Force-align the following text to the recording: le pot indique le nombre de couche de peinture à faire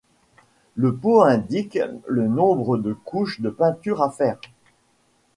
le 0.73 0.95
pot 0.95 1.21
indique 1.27 1.77
le 2.07 2.27
nombre 2.27 2.75
de 2.77 2.91
couche 2.91 3.39
de 3.39 3.51
peinture 3.51 4.01
à 4.01 4.09
faire 4.09 4.41